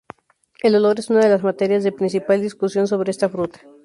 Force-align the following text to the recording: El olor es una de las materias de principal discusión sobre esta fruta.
El 0.63 0.73
olor 0.77 0.97
es 0.99 1.11
una 1.11 1.19
de 1.19 1.29
las 1.29 1.43
materias 1.43 1.83
de 1.83 1.91
principal 1.91 2.41
discusión 2.41 2.87
sobre 2.87 3.11
esta 3.11 3.29
fruta. 3.29 3.59